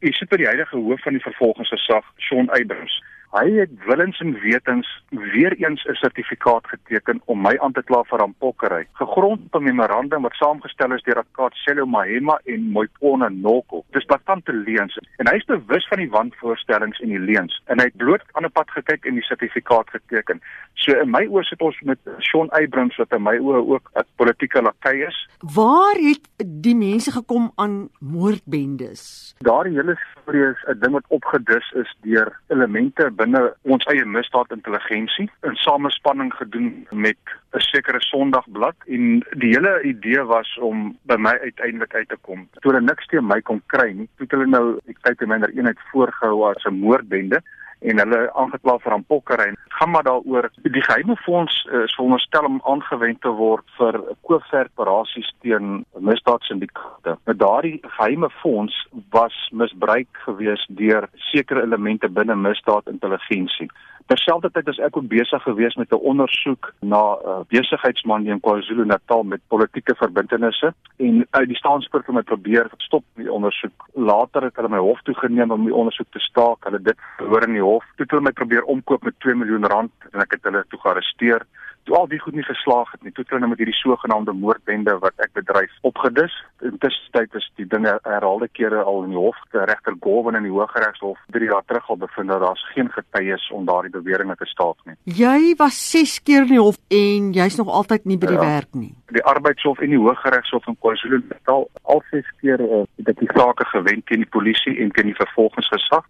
[0.00, 2.94] Hy sit by die huidige hoof van die vervolgingsgesag, Shaun Abrams.
[3.30, 8.02] Hy het willens en wetens weer eens 'n sertifikaat geteken om my aan te kla
[8.02, 8.86] vir rampokkery.
[8.92, 13.84] Gegrond op 'n memorandum wat saamgestel is deur Akatselo Mahema en Moipona Noko.
[13.90, 17.84] Dis bastante leuns en hy is bewus van die wanvoorstellings en die leuns en hy
[17.84, 20.40] het bloot aan 'n pad gekyk en die sertifikaat geteken.
[20.74, 24.04] So in my oë sit ons met Shaun Abrams wat in my oë ook 'n
[24.16, 25.28] politieke lakei is.
[25.54, 26.28] Waar het
[26.62, 29.34] die mense gekom aan moordbendes?
[29.38, 33.40] Daardie hele storie is 'n ding wat opgedis is deur elemente binne
[33.74, 37.20] ons eie misdaadintelligensie in samespanning gedoen met
[37.54, 42.48] 'n sekere Sondagblad en die hele idee was om by my uiteindelik uit te kom.
[42.60, 45.50] Toe hulle niks teen my kon kry nie, toe hulle nou ek kyk te minder
[45.56, 47.42] eenheid voorgehou as 'n moordbende
[47.80, 49.48] en hulle aangekla vir aanpokkery.
[49.78, 55.30] Gaan maar daaroor die geheime fonds uh, is veronderstel om aangewend te word vir koopveroperasies
[55.40, 57.16] teen misdaadsyndikaate.
[57.26, 58.76] Nou daardie geheime fonds
[59.14, 63.70] was misbruik gewees deur sekere elemente binne misdaadintelligensie.
[64.10, 69.22] Terselfdertyd is ek ook besig gewees met 'n ondersoek na 'n uh, besigheidsman in KwaZulu-Natal
[69.22, 73.86] met politieke verbintenisse en uit die staanspoort om my probeer stop die ondersoek.
[73.94, 76.64] Later het hulle my hof toe geneem om die ondersoek te staak.
[76.64, 77.84] Hulle dit verhoor in die hof.
[77.84, 80.80] Toe het hulle my probeer omkoop met 2 miljoen rand en ek het hulle toe
[80.80, 81.46] gearresteer
[81.90, 84.32] toe al die goed nie geslaag het nie, toe het hulle nou met hierdie sogenaamde
[84.38, 86.34] moordbende wat ek bedryf opgedis.
[86.62, 90.52] Intussen is die dinge herhaalde kere al in die hof, die regter Gowen in die
[90.54, 94.78] Hooggeregshof 3 jaar terug al bevind dat daar geen getuies om daardie beweringe te staak
[94.86, 94.94] nie.
[95.18, 98.46] Jy was 6 keer in die hof en jy's nog altyd nie by die ja,
[98.46, 98.92] werk nie.
[99.10, 103.66] Die Arbeidshof en die Hooggeregshof in KwaZulu-Natal al 6 keer uh, het ek die sake
[103.74, 106.06] gewen teen die polisie en teen die vervolgingsgesag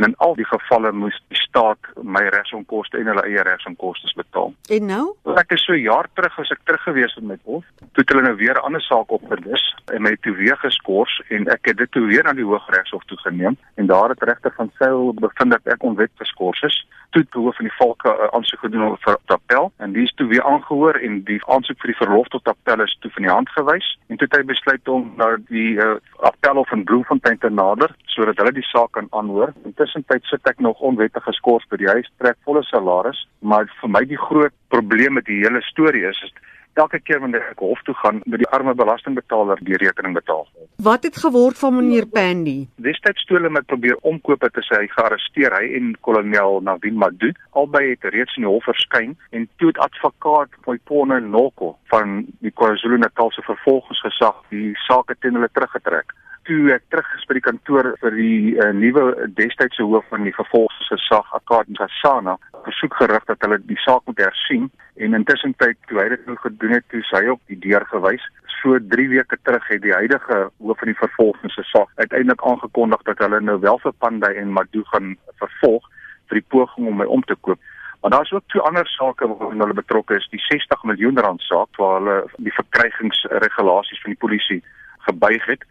[0.00, 4.54] en in al die gevalle moes die staat my regsonkoste en hulle eie regsonkoste betaal.
[4.72, 5.04] En nou?
[5.36, 8.24] Ek is so jaar terug as ek terug gewees het met hof, toe het hulle
[8.24, 11.90] nou weer 'n ander saak opgedis en my toe weer geskort en ek het dit
[11.92, 15.74] toe weer na die Hooggeregshof toe geneem en daar het regter van Sail bevind dat
[15.74, 16.86] ek onwet geskort is.
[17.10, 20.26] Toe het hoof van die volke uh, aansoek gedoen vir appel en die is toe
[20.30, 23.48] weer aangehoor en die aansoek vir die verlof tot appel is toe van die hand
[23.48, 25.96] gewys en toe het hy besluit om na die uh,
[26.30, 29.52] appelhof in Bloemfontein te nader sodat hulle die saak kan aanhoor.
[29.64, 33.90] Intussen tyd sit ek nog onwettig geskort by die huis, trek volle salaris, maar vir
[33.90, 36.32] my die groot probleem met die hele storie is, is
[36.78, 40.46] elke keer wanneer ek hof toe gaan, moet die arme belastingbetaler die rekening betaal.
[40.84, 42.68] Wat het geword van meneer Pandy?
[42.84, 47.38] Destyds toe hulle met probeer omkoop het, is hy gearresteer, hy en kolonel Navin Madud.
[47.58, 52.54] Albei het reeds in die hof verskyn en toe het advokaat Moipone Noko van die
[52.54, 56.14] KwaZulu-Natalse vervolgingsgesag die saak teen hulle teruggetrek
[56.50, 60.34] toe ek terug is by die kantoor vir die uh, nuwe destydse hoof van die
[60.34, 62.34] vervolgingsgesag Akad Ngasana
[62.64, 64.66] versoek gerig dat hulle die saak moet hersien.
[64.98, 68.24] En intussen tyd toe hy dit nou gedoen het toe sy op die deur gewys.
[68.56, 73.40] So 3 weke terug het die huidige hoof van die vervolgingsgesag uiteindelik aangekondig dat hulle
[73.46, 75.12] nou wel vir Panday en Madu gaan
[75.42, 75.86] vervolg
[76.32, 77.62] vir die poging om my om te koop.
[78.02, 81.46] Maar daar is ook twee ander sake waarin hulle betrokke is, die 60 miljoen rand
[81.46, 84.62] saak waar hulle die verkrygingsregulasies van die polisie
[85.06, 85.68] gebuig het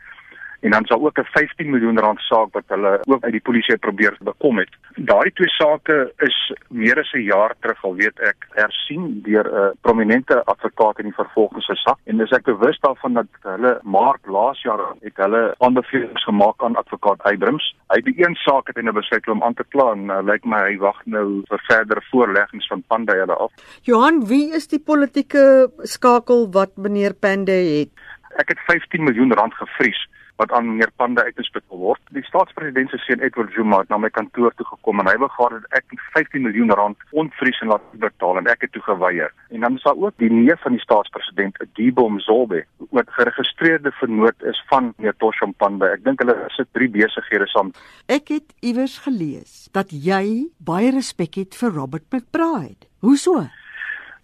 [0.59, 3.78] en dan sal ook 'n 15 miljoen rand saak wat hulle ook uit die polisie
[3.78, 4.70] probeer bekom het.
[4.96, 9.78] Daardie twee sake is meer as 'n jaar terug al weet ek hersien deur 'n
[9.81, 14.80] prominente advokaat in die vervolgingsgesag en dis ek bewus daarvan dat hulle maart laas jaar
[15.02, 17.76] het hulle aanbevelings gemaak aan advokaat Abrams.
[17.88, 20.22] Hy het die een saak het hy nou besluit om aan te kla en uh,
[20.24, 23.52] lyk my hy wag nou vir verdere voorleggings van Panday hulle af.
[23.81, 27.91] Johan, wie is die politieke skakel wat meneer Panday het?
[28.38, 30.08] Ek het 15 miljoen rand gevries
[30.40, 32.00] wat aan meneer Pande uitgespit word.
[32.16, 35.28] Die staatspresident se seun Edward Zuma het na my kantoor toe gekom en hy wou
[35.36, 39.34] gehad dat ek 15 miljoen rand ontvries en laat betaal en ek het toe geweier.
[39.52, 42.64] En dan is daar ook die neef van die staatspresident, Dibo Mzobe,
[42.96, 45.92] wat geregistreerde vernoot is van meneer Toshom Pande.
[45.92, 47.74] Ek dink hulle sit drie besighede saam.
[48.08, 52.88] Ek het iewers gelees dat jy baie respek het vir Robert McBride.
[53.04, 53.44] Hoe so?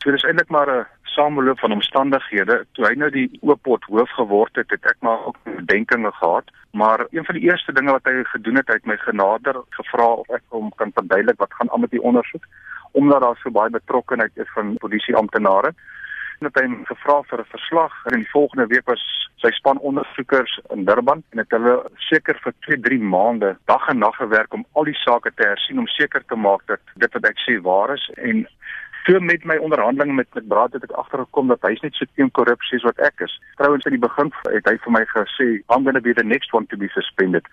[0.03, 2.59] So dis eintlik maar 'n sameloop van omstandighede.
[2.75, 7.07] Toe hy nou die oopot hoof geword het, het ek maar ook bedenkinge gehad, maar
[7.09, 10.29] een van die eerste dinge wat hy gedoen het, hy het my genader gevra of
[10.39, 12.47] ek hom kan verduidelik wat gaan aan met die ondersoek
[12.95, 15.73] omdat daar so baie betrokkeheid is van polisieamptenare
[16.39, 19.03] en het hy gevra vir 'n verslag en in die volgende week was
[19.43, 21.75] sy span ondersoekers in Durban en het hulle
[22.09, 25.79] seker vir 2, 3 maande dag en nag gewerk om al die sake te hersien
[25.79, 28.47] om seker te maak dat dit wat ek sê waar is en
[29.05, 32.31] So met my onderhandelinge met met Braad het ek agtergekom dat hy's net so teen
[32.33, 33.35] korrupsie as wat ek is.
[33.59, 36.53] Trouwens in die begin het hy vir my gesê, "I'm going to be the next
[36.53, 37.45] one to be suspended."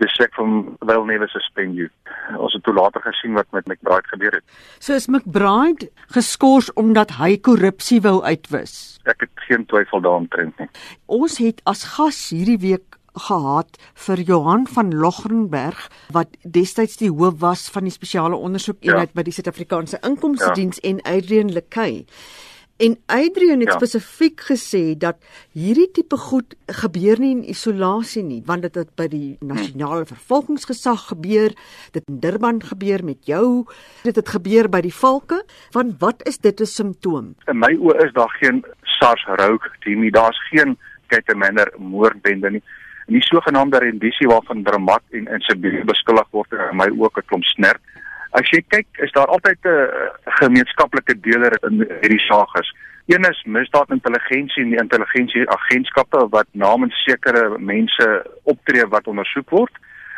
[0.00, 1.88] Dis ek van wel never suspend you.
[2.36, 4.44] Ons het toe later gesien wat met McBride gebeur het.
[4.78, 9.00] So is McBride geskort omdat hy korrupsie wou uitwis.
[9.04, 10.68] Ek het geen twyfel daaroor nie.
[11.06, 17.40] Ons het as gas hierdie week gehad vir Johan van Logrenberg wat destyds die hoof
[17.40, 19.18] was van die spesiale ondersoekeenheid ja.
[19.18, 20.90] by die Suid-Afrikaanse Inkomste Diens ja.
[20.90, 22.06] en Adrian Lekay.
[22.82, 23.76] En Adrian het ja.
[23.76, 25.20] spesifiek gesê dat
[25.54, 31.04] hierdie tipe goed gebeur nie in isolasie nie, want dit het by die nasionale vervolgingsgesag
[31.12, 31.54] gebeur,
[31.94, 33.68] dit in Durban gebeur met jou,
[34.02, 35.42] dit het gebeur by die valke.
[35.76, 37.34] Want wat is dit 'n simptoom?
[37.46, 38.64] In my oë is daar geen
[38.98, 42.62] SARS rook, Timmy, daar's geen Ketemanner moordbende nie.
[43.06, 47.26] En die sogenaamde rendisie waarvan Dramat en en Sibiru beskuldig word, in my oë 'n
[47.26, 47.80] klomp snert.
[48.32, 49.88] As jy kyk, is daar altyd 'n
[50.40, 52.72] gemeenskaplike deler in hierdie saak is.
[53.06, 58.06] Een is misdaadintelligensie en die intelligensieagentskappe wat namens sekere mense
[58.42, 59.72] optree wat ondersoek word.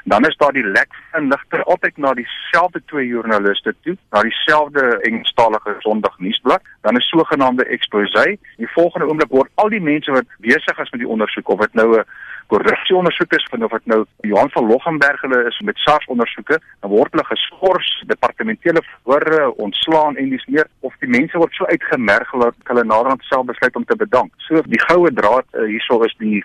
[0.07, 5.77] Dan is daar die lek inligting altyd na dieselfde twee joernaliste toe, na dieselfde Engelstalige
[5.79, 6.63] Sondagnuusblad.
[6.81, 8.37] Dan is sogenaamde expose.
[8.57, 11.75] Die volgende oomblik word al die mense wat besig is met die ondersoek of dit
[11.81, 12.05] nou 'n
[12.47, 17.13] korrupsieondersoek is of dit nou Johan van Loggenberg hulle is met SARS ondersoeke, dan word
[17.13, 22.55] hulle geskort, departementele verhore ontslaan en dis meer of die mense word so uitgemerg dat
[22.71, 24.33] hulle naderhand self besluit om te bedank.
[24.49, 26.45] So die goue draad uh, hierso is die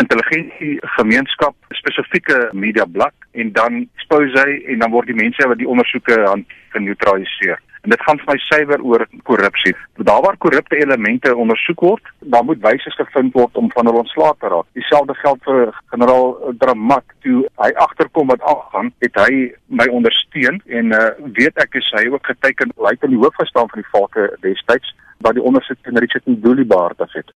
[0.00, 5.60] intelligensie gemeenskap spesifieke media blak en dan expose hy en dan word die mense wat
[5.60, 6.44] die ondersoeke aan
[6.74, 7.60] geneutraliseer.
[7.86, 9.72] En dit gaan vir my suiwer oor korrupsie.
[10.08, 14.32] Daar waar korrupte elemente ondersoek word, dan moet wyse gevind word om van hulle ontslae
[14.40, 14.66] te raak.
[14.74, 20.92] Dieselfde geld vir generaal Dramat toe hy agterkom wat aangaan, het hy my ondersteun en
[20.98, 21.04] uh,
[21.38, 24.28] weet ek is hy ook geteken hy het in die hoof gestaan van die valke
[24.42, 24.90] destyds
[25.22, 27.30] wat die ondersoek teen Richard Nduli behartig het.